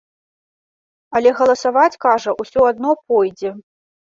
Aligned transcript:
Але 1.19 1.29
галасаваць, 1.41 1.99
кажа, 2.07 2.35
усё 2.45 2.65
адно 2.71 2.91
пойдзе. 3.13 3.55